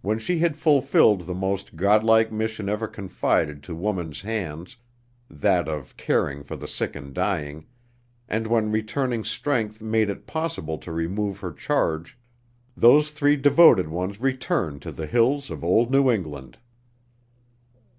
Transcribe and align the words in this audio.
When 0.00 0.18
she 0.18 0.38
had 0.38 0.56
fulfilled 0.56 1.26
the 1.26 1.34
most 1.34 1.76
God 1.76 2.02
like 2.02 2.32
mission 2.32 2.70
ever 2.70 2.88
confided 2.88 3.62
to 3.64 3.74
woman's 3.74 4.22
hands 4.22 4.78
that 5.28 5.68
of 5.68 5.94
caring 5.98 6.42
for 6.42 6.56
the 6.56 6.66
sick 6.66 6.96
and 6.96 7.12
dying 7.12 7.66
and 8.30 8.46
when 8.46 8.72
returning 8.72 9.24
strength 9.24 9.82
made 9.82 10.08
it 10.08 10.26
possible 10.26 10.78
to 10.78 10.90
remove 10.90 11.40
her 11.40 11.52
charge, 11.52 12.16
those 12.74 13.10
three 13.10 13.36
devoted 13.36 13.88
ones 13.90 14.22
returned 14.22 14.80
to 14.80 14.90
the 14.90 15.06
hills 15.06 15.50
of 15.50 15.62
old 15.62 15.90
New 15.90 16.10
England. 16.10 16.56